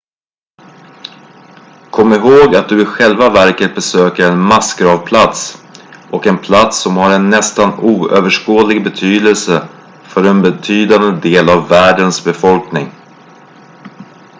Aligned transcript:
kom 1.91 2.13
ihåg 2.13 2.55
att 2.55 2.69
du 2.69 2.81
i 2.81 2.85
själva 2.85 3.29
verket 3.29 3.75
besöker 3.75 4.31
en 4.31 4.39
massgravplats 4.39 5.63
och 6.11 6.27
en 6.27 6.37
plats 6.37 6.81
som 6.81 6.97
har 6.97 7.11
en 7.13 7.29
nästan 7.29 7.79
oöverskådlig 7.79 8.83
betydelse 8.83 9.67
för 10.03 10.23
en 10.23 10.41
betydande 10.41 11.29
del 11.29 11.49
av 11.49 11.67
världens 11.69 12.23
befolkning 12.23 12.91